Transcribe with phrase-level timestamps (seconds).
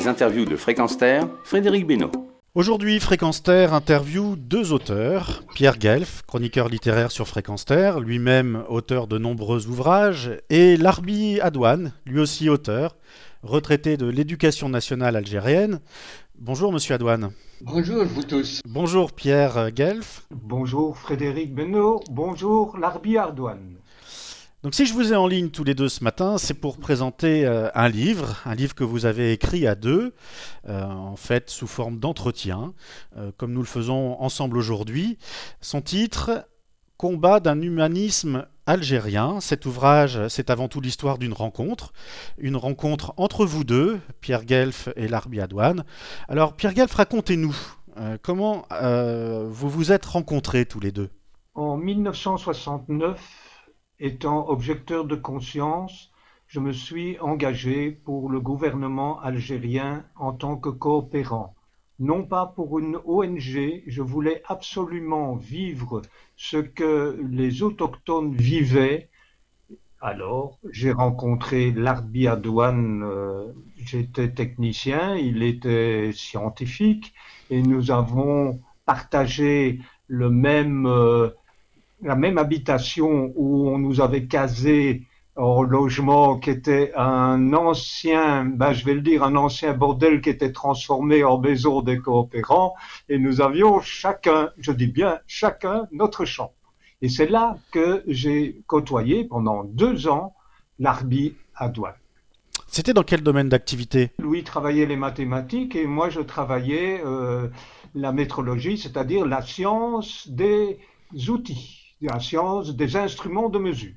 [0.00, 2.10] Les interviews de Fréquence Terre, Frédéric Benoît.
[2.54, 5.42] Aujourd'hui, Fréquence Terre interview deux auteurs.
[5.54, 11.92] Pierre Guelf, chroniqueur littéraire sur Fréquence Terre, lui-même auteur de nombreux ouvrages, et Larbi Adouane,
[12.06, 12.96] lui aussi auteur,
[13.42, 15.80] retraité de l'éducation nationale algérienne.
[16.38, 17.32] Bonjour Monsieur Adouane.
[17.60, 18.62] Bonjour vous tous.
[18.66, 20.22] Bonjour Pierre Guelf.
[20.30, 22.00] Bonjour Frédéric Benoît.
[22.10, 23.76] Bonjour Larbi Adouane.
[24.62, 27.46] Donc si je vous ai en ligne tous les deux ce matin, c'est pour présenter
[27.46, 30.12] euh, un livre, un livre que vous avez écrit à deux,
[30.68, 32.74] euh, en fait sous forme d'entretien,
[33.16, 35.16] euh, comme nous le faisons ensemble aujourd'hui.
[35.62, 36.46] Son titre,
[36.98, 39.40] Combat d'un humanisme algérien.
[39.40, 41.94] Cet ouvrage, c'est avant tout l'histoire d'une rencontre,
[42.36, 45.84] une rencontre entre vous deux, Pierre Guelf et Larbi Adouane.
[46.28, 47.56] Alors Pierre Guelf, racontez-nous,
[48.20, 48.66] comment
[49.48, 51.08] vous vous êtes rencontrés tous les deux?
[51.54, 53.49] En 1969,
[54.02, 56.10] Étant objecteur de conscience,
[56.46, 61.54] je me suis engagé pour le gouvernement algérien en tant que coopérant.
[61.98, 66.00] Non pas pour une ONG, je voulais absolument vivre
[66.34, 69.10] ce que les autochtones vivaient.
[70.00, 77.12] Alors, j'ai rencontré l'Arbi Adouane, euh, j'étais technicien, il était scientifique,
[77.50, 81.28] et nous avons partagé le même euh,
[82.02, 85.02] la même habitation où on nous avait casé
[85.36, 90.28] au logement qui était un ancien, ben je vais le dire, un ancien bordel qui
[90.28, 92.74] était transformé en maison des coopérants,
[93.08, 96.52] et nous avions chacun, je dis bien chacun, notre chambre.
[97.02, 100.34] Et c'est là que j'ai côtoyé pendant deux ans
[100.78, 101.94] l'Arbi à Douane.
[102.66, 104.10] C'était dans quel domaine d'activité?
[104.18, 107.48] Louis travaillait les mathématiques et moi je travaillais euh,
[107.94, 110.78] la métrologie, c'est-à-dire la science des
[111.28, 113.92] outils la science des instruments de mesure.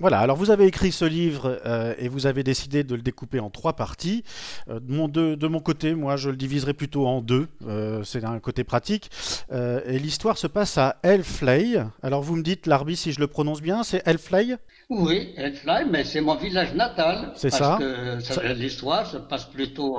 [0.00, 3.38] Voilà, alors vous avez écrit ce livre euh, et vous avez décidé de le découper
[3.38, 4.24] en trois parties.
[4.70, 7.48] Euh, de, mon, de, mon, côté, moi, je le diviserai plutôt en deux.
[7.66, 9.10] Euh, c'est un côté pratique.
[9.52, 11.84] et l'histoire se passe à Elfley.
[12.02, 14.56] Alors vous me dites, Larbi, si je le prononce bien, c'est Elfley
[14.88, 17.32] Oui, Elfley, mais c'est mon village natal.
[17.34, 17.78] C'est ça.
[18.54, 19.98] L'histoire se passe plutôt,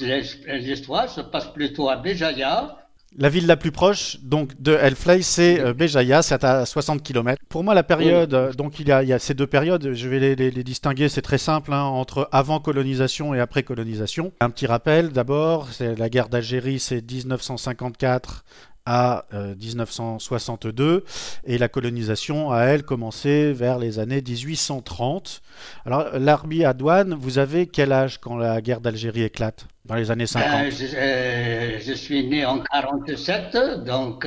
[0.00, 2.85] l'histoire se passe plutôt à Béjaïa
[3.18, 7.42] la ville la plus proche donc de Elfley, c'est euh, Béjaïa, c'est à 60 km.
[7.48, 10.50] Pour moi, la période, euh, donc il y, a, ces deux périodes, je vais les,
[10.64, 14.32] distinguer, c'est très simple, hein, entre avant colonisation et après colonisation.
[14.40, 18.44] Un petit rappel d'abord, c'est la guerre d'Algérie, c'est 1954
[18.88, 21.00] à 1962 euh,
[21.44, 25.42] et la colonisation a elle commencé vers les années 1830.
[25.84, 29.66] Alors l'Arbi à douane, vous avez quel âge quand la guerre d'Algérie éclate?
[29.86, 34.26] Dans les années 50 euh, euh, je, suis né en 47, donc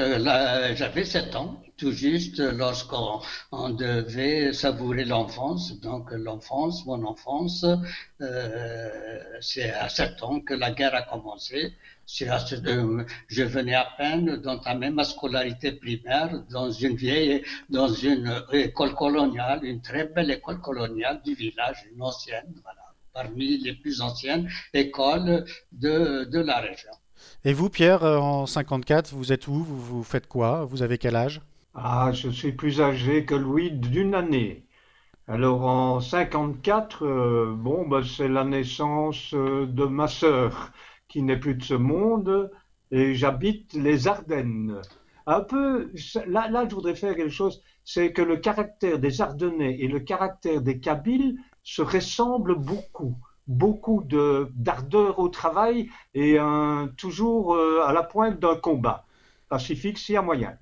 [0.76, 3.22] j'avais 7 ans tout juste lorsqu'on
[3.54, 5.80] on devait savourer l'enfance.
[5.80, 7.66] Donc l'enfance, mon enfance,
[9.40, 11.74] c'est à 7 ans que la guerre a commencé.
[12.06, 19.64] Je venais à peine d'entamer ma scolarité primaire dans une vieille, dans une école coloniale,
[19.64, 25.46] une très belle école coloniale du village, une ancienne, voilà, parmi les plus anciennes écoles
[25.72, 26.92] de, de la région.
[27.44, 29.64] Et vous, Pierre, euh, en 54, vous êtes où?
[29.64, 30.66] Vous, vous faites quoi?
[30.66, 31.42] Vous avez quel âge?
[31.74, 34.66] Ah, je suis plus âgé que Louis d'une année.
[35.28, 40.72] Alors en 54, euh, bon, bah, c'est la naissance euh, de ma sœur
[41.08, 42.52] qui n'est plus de ce monde,
[42.92, 44.82] et j'habite les Ardennes.
[45.28, 45.92] Un peu,
[46.28, 50.00] là, là, je voudrais faire quelque chose, c'est que le caractère des Ardennais et le
[50.02, 51.38] caractère des Kabyles
[51.76, 53.16] se ressemblent beaucoup.
[53.48, 59.06] Beaucoup d'ardeur au travail et un, toujours euh, à la pointe d'un combat
[59.50, 60.54] pacifique s'il y a moyen.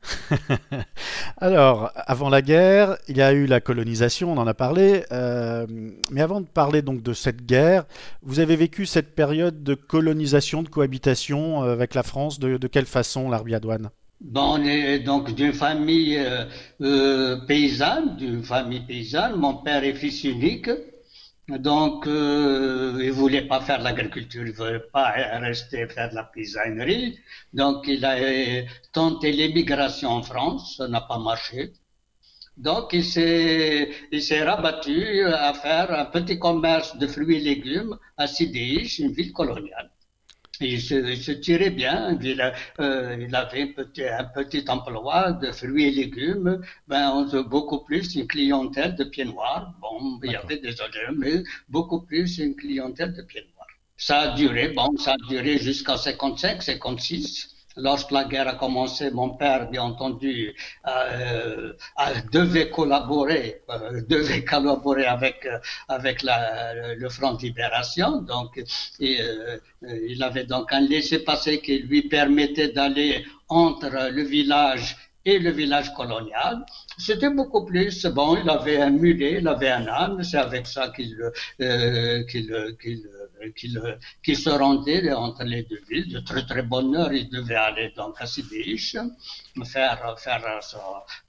[1.37, 5.03] Alors, avant la guerre, il y a eu la colonisation, on en a parlé.
[5.11, 5.67] Euh,
[6.09, 7.85] mais avant de parler donc de cette guerre,
[8.23, 12.39] vous avez vécu cette période de colonisation, de cohabitation euh, avec la France.
[12.39, 13.89] De, quelle façon, l'Arbiadouane
[14.21, 16.17] Bon, on est donc d'une famille
[16.81, 19.35] euh, paysanne, d'une famille paysanne.
[19.35, 20.69] Mon père est fils unique.
[21.49, 27.19] Donc, euh, il voulait pas faire l'agriculture, il voulait pas rester faire de la paysannerie.
[27.53, 28.17] Donc, il a
[28.91, 31.71] tenté l'émigration en France, ça n'a pas marché.
[32.57, 37.97] Donc, il s'est, il s'est rabattu à faire un petit commerce de fruits et légumes
[38.17, 39.89] à Sidéich, une ville coloniale.
[40.59, 45.51] Il se, se, tirait bien, il, euh, il avait un petit, un petit, emploi de
[45.51, 49.73] fruits et légumes, ben, on, beaucoup plus une clientèle de pieds noirs.
[49.81, 53.67] Bon, il y avait des autres, mais beaucoup plus une clientèle de pieds noirs.
[53.97, 57.56] Ça a duré, bon, ça a duré jusqu'en 55, 56.
[57.77, 60.55] Lorsque la guerre a commencé, mon père, bien entendu,
[60.87, 61.73] euh,
[62.31, 68.21] devait collaborer, euh, devait collaborer avec euh, avec la, le Front de Libération.
[68.21, 75.39] Donc, euh, il avait donc un laissez-passer qui lui permettait d'aller entre le village et
[75.39, 76.65] le village colonial.
[76.97, 80.89] C'était beaucoup plus, bon, il avait un mulet, il avait un âne, c'est avec ça
[80.95, 81.15] qu'il
[81.61, 83.03] euh, qu'il
[83.55, 83.81] qu'il
[84.23, 86.11] qu'il se rendait entre les deux villes.
[86.13, 88.95] De très très bonne heure, il devait aller donc à Sibiche,
[89.65, 90.59] faire, faire,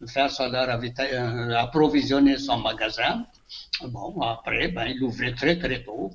[0.06, 0.48] faire son,
[1.00, 3.24] euh, approvisionner son magasin.
[3.88, 6.10] Bon, après, ben, il ouvrait très très tôt.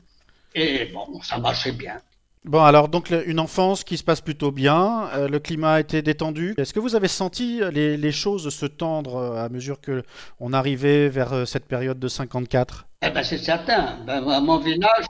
[0.56, 2.00] Et bon, ça marchait bien.
[2.46, 6.02] Bon, alors donc une enfance qui se passe plutôt bien, euh, le climat a été
[6.02, 6.54] détendu.
[6.58, 10.04] Est-ce que vous avez senti les, les choses se tendre euh, à mesure que
[10.42, 14.00] on arrivait vers cette période de 54 Eh ben c'est certain.
[14.06, 15.06] Ben, à mon village,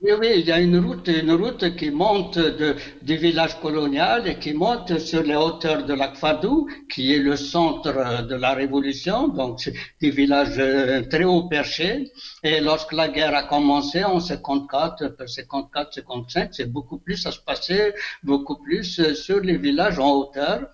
[0.00, 4.28] oui, oui, il y a une route, une route qui monte de, du village colonial
[4.28, 9.26] et qui monte sur les hauteurs de l'Akfadou, qui est le centre de la révolution,
[9.26, 9.68] donc
[10.00, 12.12] des villages euh, très haut perché.
[12.44, 17.40] Et lorsque la guerre a commencé en 54, 54, 55, c'est beaucoup plus, ça se
[17.40, 20.68] passait beaucoup plus euh, sur les villages en hauteur.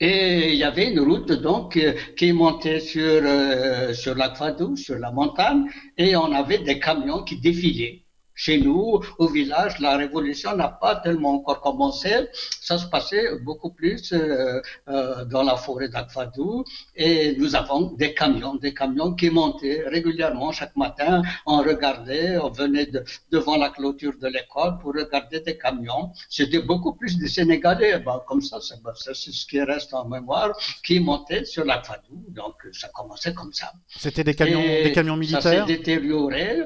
[0.00, 4.98] Et il y avait une route donc euh, qui montait sur euh, sur l'Akfadou, sur
[4.98, 5.64] la montagne,
[5.96, 8.03] et on avait des camions qui défilaient.
[8.34, 12.28] Chez nous, au village, la révolution n'a pas tellement encore commencé.
[12.60, 16.64] Ça se passait beaucoup plus euh, euh, dans la forêt d'Akfadou.
[16.96, 21.22] Et nous avons des camions, des camions qui montaient régulièrement chaque matin.
[21.46, 22.90] On regardait, on venait
[23.30, 26.10] devant la clôture de l'école pour regarder des camions.
[26.28, 30.52] C'était beaucoup plus des Sénégalais, ben, comme ça, c'est ce qui reste en mémoire,
[30.84, 32.24] qui montaient sur l'Akfadou.
[32.28, 33.72] Donc ça commençait comme ça.
[33.88, 35.42] C'était des camions, des camions militaires.
[35.42, 36.62] Ça s'est détérioré.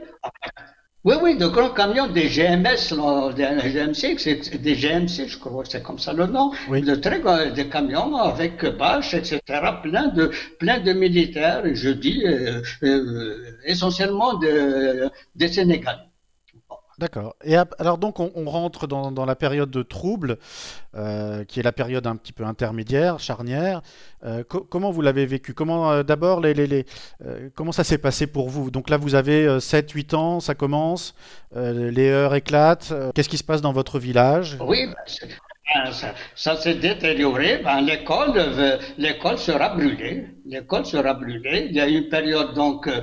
[1.09, 2.93] Oui, oui, de grands camions, des GMS,
[3.35, 6.83] des GMC, des GMC, je crois que c'est comme ça le nom, oui.
[6.83, 7.23] de très
[7.53, 9.41] des camions avec bâches, etc.,
[9.83, 16.08] plein de, plein de militaires, je dis, euh, euh, essentiellement de, des Sénégalais.
[16.99, 17.37] D'accord.
[17.45, 20.39] Et alors donc on, rentre dans, la période de trouble,
[20.97, 23.83] euh, qui est la période un petit peu intermédiaire, charnière.
[24.25, 25.55] Euh, comment vous l'avez vécu?
[25.55, 26.87] Comment euh, d'abord les, les,
[27.55, 28.73] comment ça s'est passé pour vous?
[28.73, 31.15] Donc là vous avez 7-8 ans, ça commence,
[31.55, 32.93] les heures éclatent.
[33.15, 34.59] Qu'est-ce qui se passe dans votre village?
[34.61, 34.97] Oui, bah,
[35.93, 37.59] ça, ça s'est détérioré.
[37.59, 40.27] Ben, l'école, euh, l'école sera brûlée.
[40.47, 41.67] L'école sera brûlée.
[41.71, 43.03] Il y a une période donc, euh,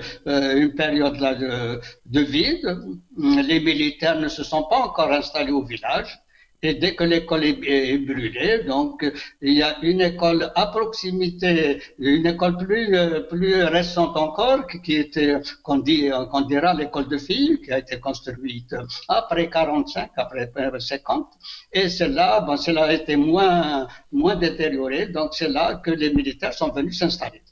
[0.57, 2.77] une période de vide.
[3.17, 6.19] Les militaires ne se sont pas encore installés au village.
[6.67, 9.05] Et dès que l'école est, brûlée, donc
[9.39, 12.87] il y a une école à proximité, une école plus
[13.29, 17.99] plus récente encore, qui était qu'on dit qu'on dira l'école de filles, qui a été
[17.99, 18.75] construite
[19.07, 21.27] après 45, après 50,
[21.71, 26.53] et celle-là, bon, cela a été moins moins détérioré, donc c'est là que les militaires
[26.53, 27.43] sont venus s'installer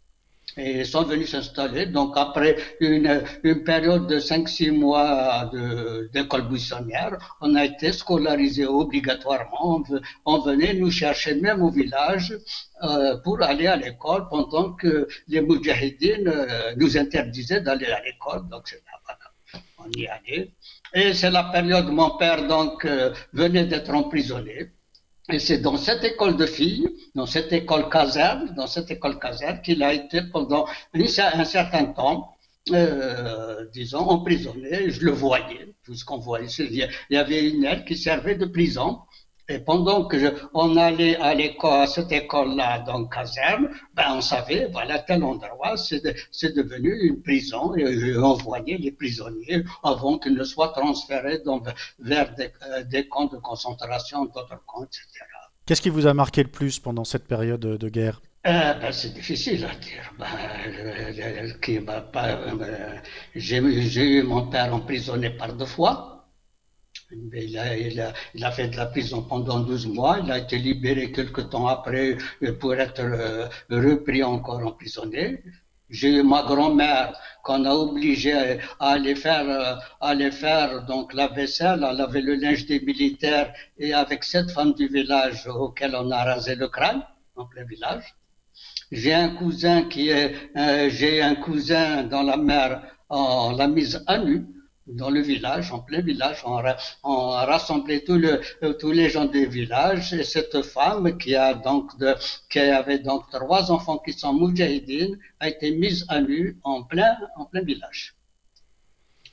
[0.57, 1.85] et sont venus s'installer.
[1.87, 5.51] Donc après une, une période de 5-6 mois
[6.13, 9.83] d'école buissonnière, on a été scolarisé obligatoirement.
[10.25, 12.33] On, venait nous chercher même au village
[12.83, 18.47] euh, pour aller à l'école pendant que les moudjahidines euh, nous interdisaient d'aller à l'école.
[18.49, 19.15] Donc c'est là,
[19.79, 20.51] on y allait.
[20.93, 24.71] Et c'est la période où mon père donc euh, venait d'être emprisonné.
[25.31, 29.61] Et c'est dans cette école de filles, dans cette école caserne, dans cette école caserne
[29.61, 32.35] qu'il a été pendant un certain temps,
[32.71, 34.89] euh, disons, emprisonné.
[34.89, 36.47] Je le voyais, tout ce qu'on voyait.
[36.59, 38.99] Il y avait une aile qui servait de prison.
[39.49, 44.21] Et pendant que je, on allait à l'école, à cette école-là, dans caserne, ben on
[44.21, 46.13] savait, voilà, tel endroit, c'est de,
[46.61, 51.41] devenu une prison et on voyait les prisonniers avant qu'ils ne soient transférés
[51.99, 55.25] vers des, euh, des, camps de concentration, d'autres camps, etc.
[55.65, 58.21] Qu'est-ce qui vous a marqué le plus pendant cette période de, guerre?
[58.45, 60.13] Euh, ben, c'est difficile à dire.
[60.19, 60.25] Ben,
[60.67, 61.11] euh,
[63.35, 66.12] j'ai eu mon père emprisonné par deux fois.
[67.33, 70.19] Il a, fait de la prison pendant 12 mois.
[70.23, 72.17] Il a été libéré quelque temps après
[72.59, 75.43] pour être euh, repris encore emprisonné.
[75.89, 78.33] J'ai eu ma grand-mère qu'on a obligé
[78.79, 82.79] à aller faire, euh, à aller faire donc la vaisselle, à laver le linge des
[82.79, 87.03] militaires et avec cette femme du village auquel on a rasé le crâne
[87.35, 88.15] en plein village.
[88.91, 94.03] J'ai un cousin qui est, euh, j'ai un cousin dans la mer, on l'a mise
[94.07, 94.45] à nu
[94.87, 96.61] dans le village, en plein village, on,
[97.03, 98.41] on le,
[98.79, 102.15] tous les gens du village et cette femme qui a donc de,
[102.49, 107.15] qui avait donc trois enfants qui sont moudjahidines a été mise à nu en plein,
[107.37, 108.15] en plein village.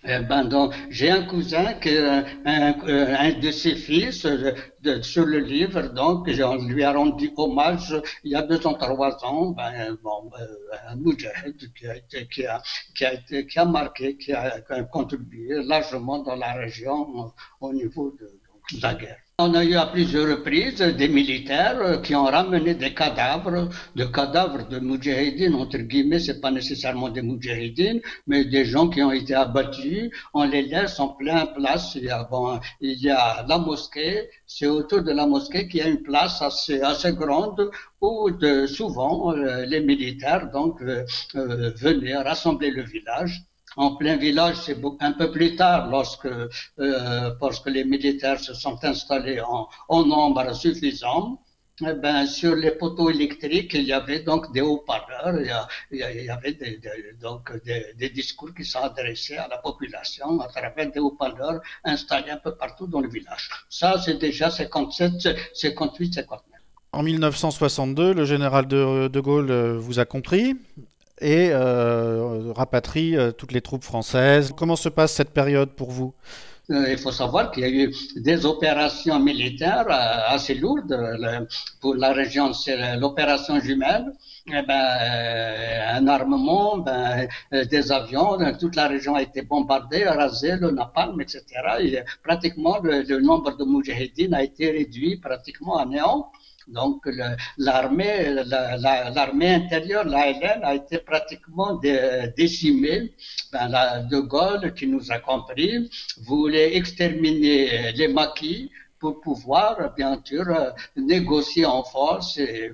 [0.03, 5.39] Eh ben donc, j'ai un cousin qui un, un, de ses fils de, sur le
[5.39, 9.99] livre, donc on lui a rendu hommage il y a deux ans, trois ans, ben,
[10.03, 10.31] bon,
[10.89, 12.63] un moujahid qui a, qui, a,
[12.95, 18.27] qui, a qui a marqué, qui a contribué largement dans la région au niveau de,
[18.77, 19.19] de la guerre.
[19.43, 24.69] On a eu à plusieurs reprises des militaires qui ont ramené des cadavres, de cadavres
[24.69, 29.35] de moudjahidines, entre guillemets, c'est pas nécessairement des moudjahidines, mais des gens qui ont été
[29.35, 30.11] abattus.
[30.35, 31.95] On les laisse en plein place.
[31.95, 36.43] Il y a, la mosquée, c'est autour de la mosquée qu'il y a une place
[36.43, 37.71] assez, assez grande
[38.03, 38.29] où
[38.67, 41.05] souvent euh, les militaires donc euh,
[41.37, 43.43] euh, venaient rassembler le village
[43.81, 49.41] en plein village, c'est un peu plus tard, lorsque, euh, les militaires se sont installés
[49.41, 51.41] en, nombre suffisant.
[51.83, 55.35] Eh ben, sur les poteaux électriques, il y avait donc des haut-parleurs,
[55.91, 56.79] il, y avait des,
[57.23, 62.37] donc des, discours qui sont adressés à la population à travers des haut-parleurs installés un
[62.37, 63.49] peu partout dans le village.
[63.71, 66.61] Ça, c'est déjà 57, 58, 59.
[66.93, 70.57] En 1962, le général de, de Gaulle euh, vous a compris
[71.21, 74.53] et euh, rapatrie euh, toutes les troupes françaises.
[74.57, 76.15] Comment se passe cette période pour vous?
[76.71, 80.97] Euh, il faut savoir qu'il y a eu des opérations militaires assez lourdes
[81.81, 82.53] pour la région.
[82.53, 84.13] C'est l'opération jumelle,
[84.47, 84.85] eh ben,
[85.97, 91.43] un armement, ben, des avions, toute la région a été bombardée, rasée, le napalm, etc.
[91.81, 96.31] Et pratiquement le, nombre de moudjahidines a été réduit pratiquement à néant.
[96.69, 97.09] Donc
[97.59, 101.81] l'armée, l'armée intérieure, l'ALN, a été pratiquement
[102.37, 103.15] décimée.
[103.53, 110.45] Ben, de Gaulle, qui nous a compris, voulait exterminer les maquis pour pouvoir, bien sûr,
[110.97, 112.73] négocier en force et,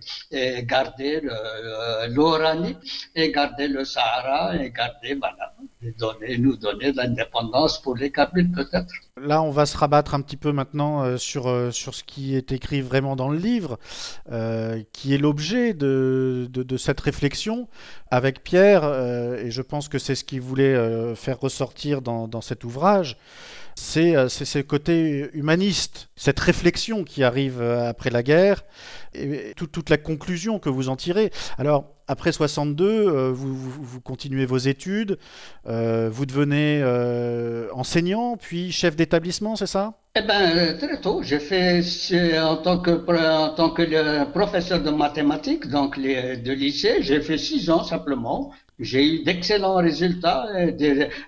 [0.64, 1.22] garder
[2.08, 2.76] l'Oranie
[3.14, 5.54] et garder le Sahara et garder, voilà,
[6.38, 8.92] nous donner l'indépendance pour les Kabyles peut-être.
[9.18, 12.36] Là, on va se rabattre un petit peu maintenant euh, sur, euh, sur ce qui
[12.36, 13.78] est écrit vraiment dans le livre,
[14.30, 17.68] euh, qui est l'objet de, de, cette réflexion
[18.10, 22.64] avec Pierre, et je pense que c'est ce qu'il voulait faire ressortir dans, dans cet
[22.64, 23.16] ouvrage.
[23.96, 28.64] Euh, c'est ce côté humaniste, cette réflexion qui arrive euh, après la guerre,
[29.14, 31.30] et toute la conclusion que vous en tirez.
[31.58, 35.18] Alors, après 62, euh, vous, vous, continuez vos études,
[35.64, 36.84] vous devenez
[37.72, 39.94] enseignant, puis chef d'établissement, c'est ça?
[40.18, 41.82] Eh bien, très tôt, j'ai fait
[42.38, 47.70] en tant que, en tant que professeur de mathématiques, donc de lycée, j'ai fait six
[47.70, 48.52] ans simplement.
[48.78, 50.70] J'ai eu d'excellents résultats euh,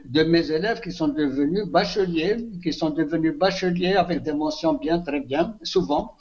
[0.05, 4.99] de, mes élèves qui sont devenus bacheliers, qui sont devenus bacheliers avec des mentions bien,
[4.99, 6.17] très bien, souvent.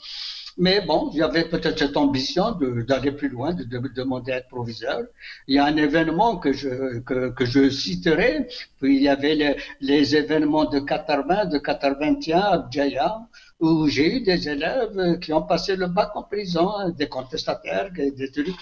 [0.56, 2.52] Mais bon, j'avais peut-être cette ambition
[2.88, 5.02] d'aller plus loin, de, de, demander à être proviseur.
[5.46, 8.48] Il y a un événement que je, que, que je citerai,
[8.80, 13.20] puis il y avait les, les événements de 80, de 81 à Djaya,
[13.60, 17.90] où j'ai eu des élèves qui ont passé le bac en prison, hein, des contestataires,
[17.92, 18.56] des trucs,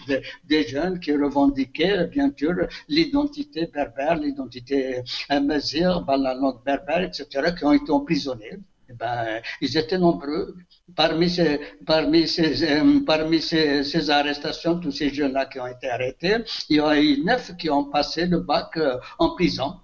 [0.44, 2.54] des, jeunes qui revendiquaient bien sûr
[2.88, 5.02] l'identité berbère, l'identité
[5.42, 8.58] mazir, la langue berbère, etc., qui ont été emprisonnés.
[8.88, 10.54] Eh ben, ils étaient nombreux.
[10.94, 15.90] Parmi ces, parmi ces, euh, parmi ces, ces arrestations, tous ces jeunes-là qui ont été
[15.90, 16.36] arrêtés,
[16.68, 19.74] il y a eu neuf qui ont passé le bac euh, en prison.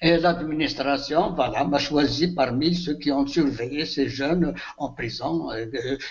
[0.00, 5.48] Et l'administration, voilà, m'a choisi parmi ceux qui ont surveillé ces jeunes en prison.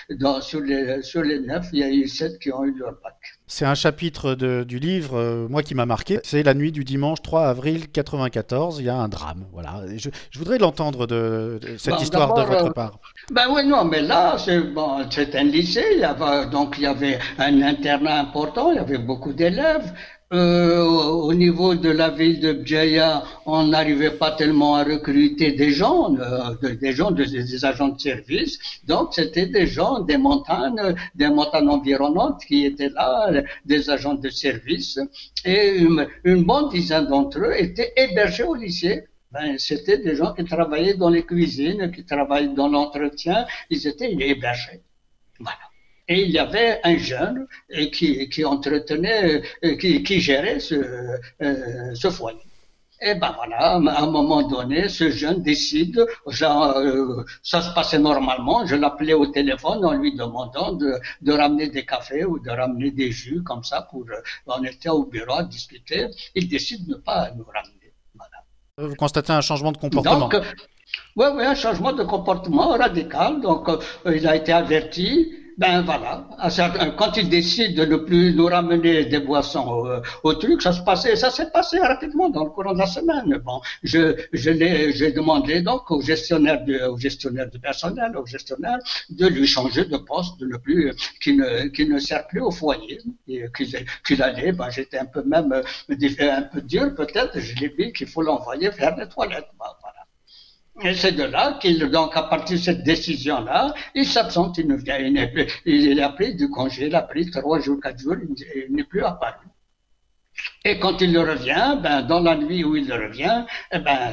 [0.10, 2.94] Dans, sur, les, sur les neuf, il y a eu sept qui ont eu leur
[3.04, 3.16] bac.
[3.50, 6.20] C'est un chapitre de, du livre, euh, moi qui m'a marqué.
[6.24, 8.80] C'est la nuit du dimanche 3 avril 94.
[8.80, 9.46] Il y a un drame.
[9.54, 9.84] Voilà.
[9.96, 13.00] Je, je voudrais l'entendre de, cette histoire de votre euh, part.
[13.32, 15.86] Ben oui, non, mais là, c'est bon, un lycée.
[15.94, 18.72] Il y avait, donc il y avait un internat important.
[18.72, 19.94] Il y avait beaucoup d'élèves.
[20.34, 25.72] Euh, au niveau de la ville de Bjaya, on n'arrivait pas tellement à recruter des
[25.72, 28.60] gens, euh, des gens, des, agents de service.
[28.86, 33.32] Donc, c'était des gens des montagnes, des montagnes environnantes qui étaient là,
[33.64, 35.00] des agents de service.
[35.46, 39.06] Et une, bonne dizaine d'entre eux étaient hébergés au lycée.
[39.32, 43.46] Ben, c'était des gens qui travaillaient dans les cuisines, qui travaillaient dans l'entretien.
[43.70, 44.82] Ils étaient hébergés.
[45.40, 45.67] Voilà.
[46.08, 50.76] Et il y avait un jeune euh, qui, qui entretenait, euh, qui, qui gérait ce,
[51.42, 52.40] euh, ce foyer.
[53.00, 56.74] Et ben voilà, à un moment donné, ce jeune décide, ça,
[57.44, 61.86] ça se passait normalement, je l'appelais au téléphone en lui demandant de, de, ramener des
[61.86, 64.04] cafés ou de ramener des jus comme ça pour,
[64.48, 67.94] on était au bureau à discuter, il décide de ne pas nous ramener.
[68.16, 68.90] Voilà.
[68.90, 70.28] Vous constatez un changement de comportement
[71.16, 73.42] oui, oui, un changement de comportement radical.
[73.42, 73.70] Donc,
[74.06, 76.24] il a été averti ben voilà,
[76.98, 81.16] quand il décide de ne plus nous ramener des boissons au, truc, ça se passait,
[81.16, 83.38] ça s'est passé rapidement dans le courant de la semaine.
[83.44, 88.26] Bon, je, je l'ai, j'ai demandé donc au gestionnaire du, au gestionnaire du personnel, au
[88.28, 88.78] gestionnaire,
[89.10, 92.52] de lui changer de poste, de ne plus, qu'il ne, qu'il ne sert plus au
[92.52, 93.46] foyer, et
[94.06, 98.08] qu'il, allait, ben j'étais un peu même, un peu dur peut-être, je l'ai dit qu'il
[98.08, 99.48] faut l'envoyer faire les toilettes.
[100.84, 104.76] Et c'est de là qu'il, donc, à partir de cette décision-là, il s'absente, il ne
[104.76, 105.18] vient, il,
[105.66, 108.16] il a pris du congé, il a pris trois jours, quatre jours,
[108.56, 109.48] il n'est plus apparu.
[110.66, 114.12] Et quand il revient, ben, dans la nuit où il revient, eh ben,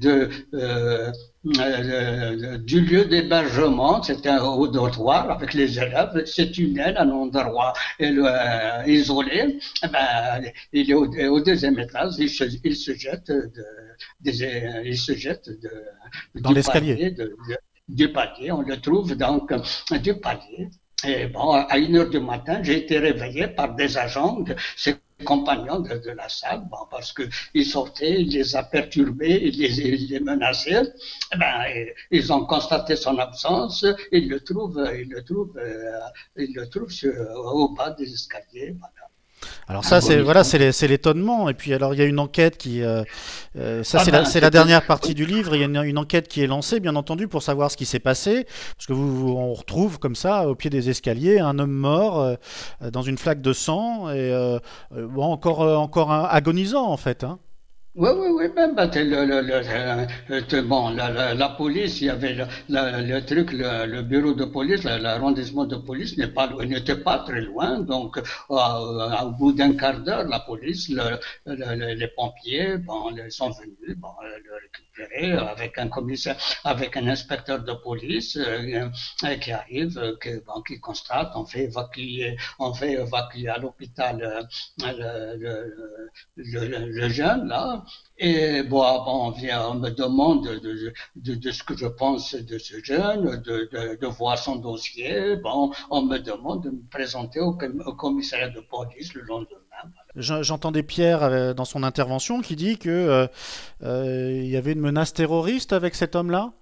[0.00, 1.10] de, euh,
[1.58, 7.72] euh, du lieu d'hébergement, c'était au dortoir avec les élèves, c'est une aile, un endroit
[8.00, 14.32] euh, isolé, eh ben, il est au, deuxième étage, il se, il se jette, de,
[14.84, 17.14] il se jette de, dans l'escalier.
[17.88, 19.52] Du palier, on le trouve donc
[20.02, 20.68] du palier.
[21.06, 24.42] Et bon, à une heure du matin, j'ai été réveillé par des agents,
[25.24, 30.08] compagnons de, la salle, bon, parce qu'ils sortaient, il les a perturbés, il les, il
[30.10, 30.82] les menaçait.
[31.34, 31.64] Eh ben,
[32.10, 36.00] ils ont constaté son absence, ils le trouvent, ils le trouvent, euh,
[36.36, 36.92] ils le trouvent
[37.36, 38.76] au bas des escaliers.
[38.78, 39.06] Voilà.
[39.68, 41.48] Alors ça, c'est voilà, c'est l'étonnement.
[41.48, 43.02] Et puis alors, il y a une enquête qui, euh,
[43.58, 45.54] euh, ça c'est la, la, dernière partie du livre.
[45.54, 47.98] Il y a une, enquête qui est lancée, bien entendu, pour savoir ce qui s'est
[47.98, 52.20] passé, parce que vous, on retrouve comme ça, au pied des escaliers, un homme mort
[52.20, 52.36] euh,
[52.92, 54.32] dans une flaque de sang et
[54.92, 57.24] bon, encore, encore agonisant en fait.
[57.24, 57.38] Hein.
[57.98, 59.40] Oui, oui, oui, même ben, le, le,
[60.28, 62.34] le, bon, la, la, police, il y avait
[62.68, 67.80] le, truc, le, bureau de police, l'arrondissement de police n'est pas n'était pas très loin,
[67.80, 68.18] donc
[68.50, 70.90] au bout d'un quart d'heure, la police,
[71.46, 77.62] les pompiers, bon, ils sont venus, bon, le récupérer avec un commissaire, avec un inspecteur
[77.64, 78.90] de police euh,
[79.40, 84.48] qui arrive, qui, bon, qui constate, on fait évacuer, on fait évacuer à l'hôpital
[84.82, 85.34] euh,
[86.36, 87.85] le, le jeune là.
[88.18, 92.58] Et bon, on, vient, on me demande de, de, de, ce que je pense de
[92.58, 95.36] ce jeune, de, de, voir son dossier.
[95.36, 99.56] Bon, on me demande de me présenter au, commissariat de police le lendemain.
[100.16, 103.26] J'entendais Pierre euh, dans son intervention qui dit que euh,
[103.82, 106.52] euh, y avait une menace terroriste avec cet homme-là?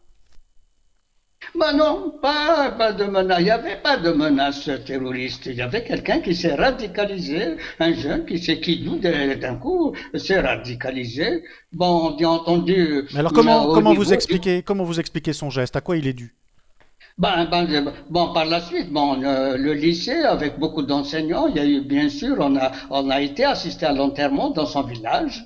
[1.54, 3.38] Ben non, pas, pas de menace.
[3.40, 5.46] Il n'y avait pas de menace terroriste.
[5.46, 10.40] Il y avait quelqu'un qui s'est radicalisé, un jeune qui s'est qui d'un coup s'est
[10.40, 11.44] radicalisé.
[11.72, 13.04] Bon, bien entendu.
[13.12, 15.76] Mais alors comment, comment vous expliquez comment vous expliquez son geste?
[15.76, 16.34] À quoi il est dû?
[17.16, 21.64] Ben, ben, bon, par la suite, bon, le, lycée, avec beaucoup d'enseignants, il y a
[21.64, 25.44] eu, bien sûr, on a, on a été assisté à l'enterrement dans son village.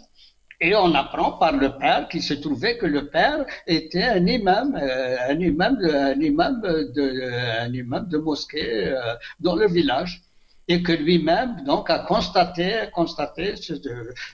[0.61, 4.75] Et on apprend par le père qu'il se trouvait que le père était un imam,
[4.75, 10.21] euh, un imam, de, un imam de, un imam de mosquée euh, dans le village
[10.67, 13.75] et que lui-même donc a constaté constaté ce,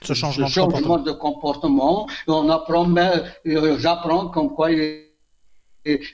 [0.01, 2.07] ce changement, de, comportement.
[2.27, 5.03] Et on apprend, euh, j'apprends comme quoi il,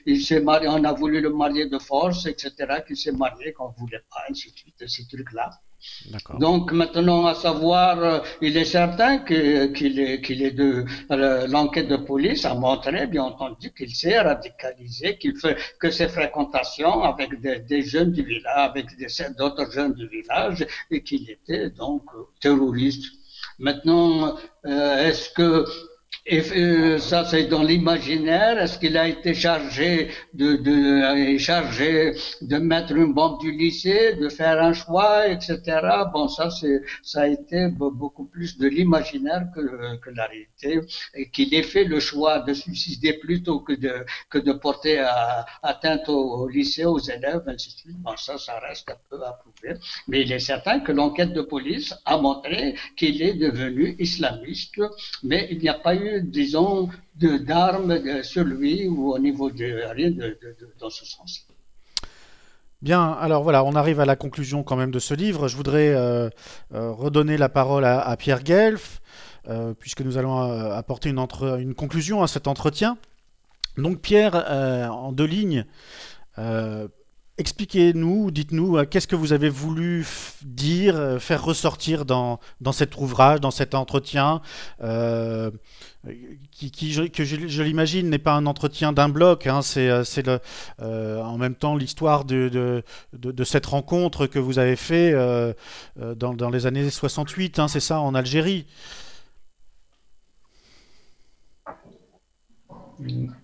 [0.04, 2.52] il s'est marié, on a voulu le marier de force, etc.
[2.86, 5.50] Qu'il s'est marié qu'on voulait pas, ainsi de suite, ces trucs-là.
[6.38, 12.44] Donc maintenant, à savoir, euh, il est certain qu'il est, de euh, l'enquête de police
[12.44, 18.12] a montré, bien entendu, qu'il s'est radicalisé, qu'il fait que ses fréquentations avec des, jeunes
[18.12, 18.86] du village, avec
[19.36, 22.04] d'autres jeunes du village, et qu'il était donc
[22.40, 23.04] terroriste.
[23.58, 25.64] Maintenant, euh, est-ce que
[26.24, 28.56] et euh, ça, c'est dans l'imaginaire.
[28.58, 34.28] Est-ce qu'il a été chargé de, de chargé de mettre une bombe du lycée, de
[34.28, 35.58] faire un choix, etc.
[36.12, 40.80] Bon, ça, c'est ça a été beaucoup plus de l'imaginaire que, que la réalité.
[41.14, 45.44] Et qu'il ait fait le choix de suicider plutôt que de que de porter à,
[45.64, 47.96] atteinte au, lycée, aux élèves, ainsi de suite.
[47.98, 49.76] Bon, ça, ça reste un peu à prouver.
[50.06, 54.80] Mais il est certain que l'enquête de police a montré qu'il est devenu islamiste,
[55.24, 60.38] mais il n'y a pas disons, d'armes sur lui ou au niveau de rien de,
[60.78, 61.46] dans ce sens.
[62.82, 65.46] Bien, alors voilà, on arrive à la conclusion quand même de ce livre.
[65.46, 66.28] Je voudrais euh,
[66.74, 69.00] euh, redonner la parole à, Pierre Guelf,
[69.48, 70.36] euh, puisque nous allons
[70.72, 72.98] apporter une, entre, une, conclusion à cet entretien.
[73.76, 74.34] Donc Pierre,
[74.90, 75.64] en deux lignes,
[77.38, 80.06] Expliquez-nous, dites-nous, euh, qu'est-ce que vous avez voulu
[80.42, 82.38] dire, euh, faire ressortir dans,
[82.72, 84.42] cet ouvrage, dans cet entretien,
[84.82, 85.50] euh,
[86.50, 86.70] qui,
[87.10, 89.90] que je, l'imagine n'est pas un entretien d'un bloc, hein, c'est
[90.78, 92.82] en même temps l'histoire de,
[93.44, 95.14] cette rencontre que vous avez fait
[95.96, 98.66] dans, dans, les années 68, hein, c'est ça, en Algérie.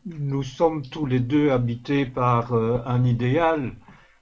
[0.07, 3.77] Nous sommes tous les deux habités par euh, un idéal,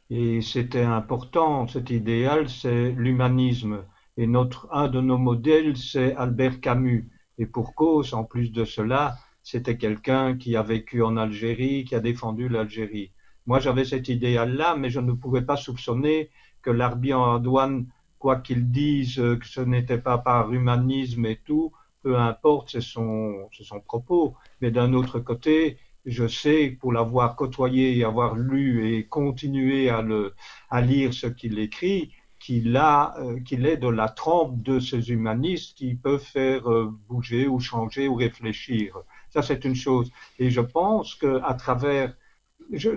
[0.09, 3.85] Et c'était important, cet idéal, c'est l'humanisme.
[4.17, 7.11] Et notre, un de nos modèles, c'est Albert Camus.
[7.39, 11.95] Et pour cause, en plus de cela, c'était quelqu'un qui a vécu en Algérie, qui
[11.95, 13.13] a défendu l'Algérie.
[13.47, 16.31] Moi, j'avais cet idéal-là, mais je ne pouvais pas soupçonner
[16.63, 17.87] que l'Arbi en douane,
[18.19, 21.73] quoi qu'il dise que ce n'était pas par humanisme et tout,
[22.07, 24.37] peu importe, son, son propos.
[24.61, 30.33] Mais d'un autre côté, je sais, pour l'avoir côtoyé avoir lu et continué à, le,
[30.71, 35.77] à lire ce qu'il écrit, qu'il a, euh, est de la trempe de ces humanistes
[35.77, 38.97] qui peuvent faire euh, bouger ou changer ou réfléchir.
[39.31, 40.13] Ça, c'est une chose.
[40.39, 42.15] Et je pense que à travers,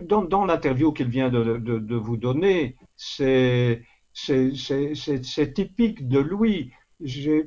[0.08, 3.82] dans, dans l'interview qu'il vient de, de, vous donner, c'est
[5.56, 6.72] typique de lui.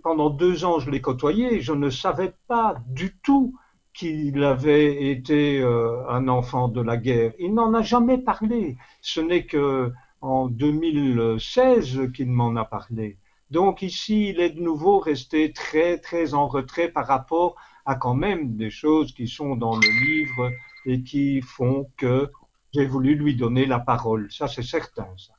[0.02, 1.60] Pendant deux ans, je l'ai côtoyé.
[1.60, 3.54] Je ne savais pas du tout
[3.92, 7.32] qu'il avait été euh, un enfant de la guerre.
[7.38, 8.78] Il n'en a jamais parlé.
[9.02, 13.18] Ce n'est que en 2016 qu'il m'en a parlé.
[13.50, 18.14] Donc ici, il est de nouveau resté très très en retrait par rapport à quand
[18.14, 20.50] même des choses qui sont dans le livre
[20.86, 22.30] et qui font que
[22.72, 24.32] j'ai voulu lui donner la parole.
[24.32, 25.08] Ça, c'est certain.
[25.18, 25.34] Ça.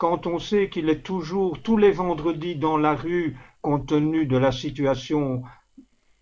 [0.00, 4.38] Quand on sait qu'il est toujours tous les vendredis dans la rue, compte tenu de
[4.38, 5.42] la situation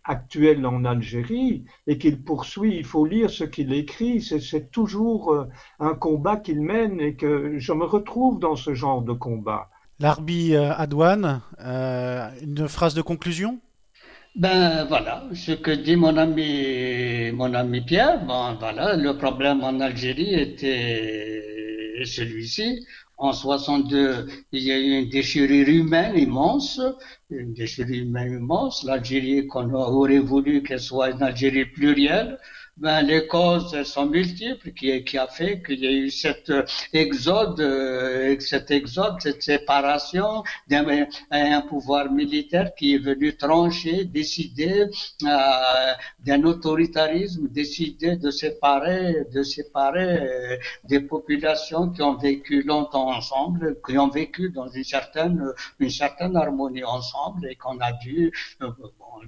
[0.03, 2.77] actuel en Algérie et qu'il poursuit.
[2.77, 4.21] Il faut lire ce qu'il écrit.
[4.21, 5.45] C'est toujours euh,
[5.79, 9.71] un combat qu'il mène et que je me retrouve dans ce genre de combat.
[10.01, 13.61] Larbi euh, Adouane, euh, une phrase de conclusion?
[14.35, 19.79] Ben voilà, ce que dit mon ami, mon ami Pierre, bon voilà, le problème en
[19.79, 22.85] Algérie était celui-ci.
[23.21, 26.81] En 62, il y a eu une déchirure humaine immense,
[27.31, 28.85] une déchirure humaine immense.
[28.85, 32.39] L'Algérie qu'on aurait voulu qu'elle soit une Algérie plurielle,
[32.81, 36.53] ben, les causes sont multiples qui, qui a fait qu'il y a eu cet
[36.93, 44.87] exode, euh, cet exode, cette séparation d'un un pouvoir militaire qui est venu trancher, décider
[45.25, 45.29] euh,
[46.21, 53.77] d'un autoritarisme, décider de séparer, de séparer euh, des populations qui ont vécu longtemps ensemble,
[53.85, 58.71] qui ont vécu dans une certaine, une certaine harmonie ensemble et qu'on a dû euh,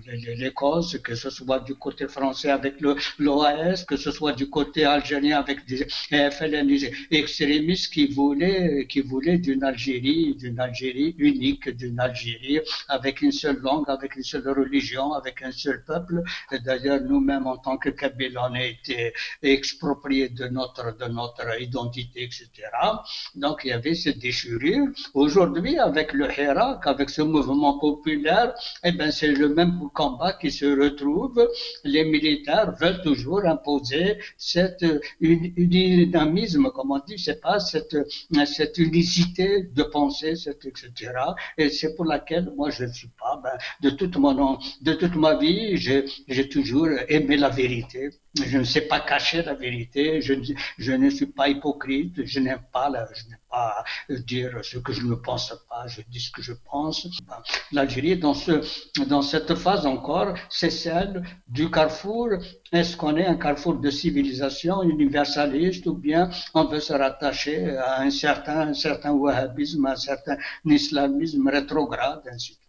[0.07, 2.97] les, causes, que ce soit du côté français avec le
[3.41, 5.87] l'OAS, que ce soit du côté algérien avec des
[6.31, 6.69] FLN
[7.11, 13.59] extrémistes qui voulaient, qui voulaient d'une Algérie, d'une Algérie unique, d'une Algérie avec une seule
[13.59, 16.23] langue, avec une seule religion, avec un seul peuple.
[16.65, 22.25] D'ailleurs, nous-mêmes, en tant que Kabyles, on a été expropriés de notre, de notre identité,
[22.25, 22.49] etc.
[23.35, 24.87] Donc, il y avait cette déchirure.
[25.15, 30.51] Aujourd'hui, avec le Hirak, avec ce mouvement populaire, eh ben, c'est le même combat qui
[30.51, 31.49] se retrouve,
[31.85, 34.85] les militaires veulent toujours imposer cette
[35.21, 37.97] dynamisme, comme on dit, c'est pas cette,
[38.47, 41.13] cette unicité de pensée, etc.
[41.59, 45.17] Et c'est pour laquelle moi je ne suis pas, ben, de toute mon, de toute
[45.17, 48.11] ma vie, j'ai toujours aimé la vérité.
[48.45, 50.21] Je ne sais pas cacher la vérité.
[50.21, 50.35] Je,
[50.79, 52.25] je ne suis pas hypocrite.
[52.25, 55.87] Je n'aime pas, la, je pas dire ce que je ne pense pas.
[55.87, 57.07] Je dis ce que je pense.
[57.73, 58.53] L'Algérie, dans ce,
[59.07, 62.29] dans cette phase encore, c'est celle du carrefour.
[62.73, 68.01] Est-ce qu'on est un carrefour de civilisation universaliste ou bien on veut se rattacher à
[68.01, 72.61] un certain, un certain wahhabisme, un certain islamisme rétrograde, ainsi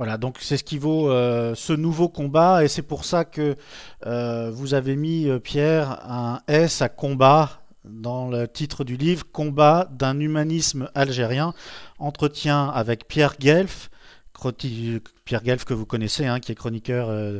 [0.00, 3.54] voilà, donc c'est ce qui vaut euh, ce nouveau combat, et c'est pour ça que
[4.06, 7.59] euh, vous avez mis, euh, Pierre, un S à combat
[7.92, 11.54] dans le titre du livre, Combat d'un humanisme algérien,
[11.98, 13.90] entretien avec Pierre Guelf,
[15.30, 17.38] Pierre Guelf que vous connaissez, hein, qui est chroniqueur euh,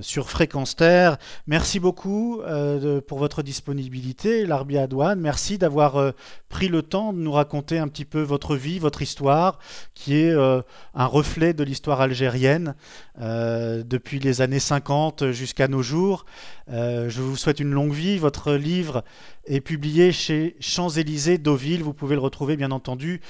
[0.00, 1.16] sur Fréquence Terre.
[1.48, 5.18] Merci beaucoup euh, pour votre disponibilité, Larbi Adouane.
[5.18, 6.12] Merci d'avoir euh,
[6.48, 9.58] pris le temps de nous raconter un petit peu votre vie, votre histoire,
[9.92, 12.74] qui est un reflet de l'histoire algérienne
[13.18, 16.26] depuis les années 50 jusqu'à nos jours.
[16.68, 18.18] je vous souhaite une longue vie.
[18.18, 19.02] Votre livre
[19.46, 21.82] est publié chez Champs-Élysées Deauville.
[21.82, 23.22] Vous pouvez le retrouver bien entendu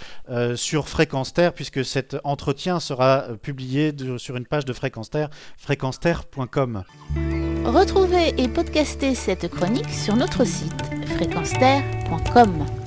[0.57, 6.85] sur Fréquence Terre, puisque cet entretien sera publié sur une page de Fréquence Terre, fréquenceterre.com.
[7.65, 10.83] Retrouvez et podcastez cette chronique sur notre site
[11.17, 12.82] fréquenceterre.com.